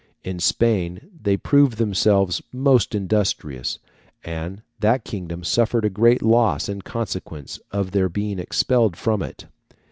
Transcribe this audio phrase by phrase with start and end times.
[0.23, 3.77] In Spain they proved themselves most industrious,
[4.23, 9.45] and that kingdom suffered a great loss in consequence of their being expelled from it.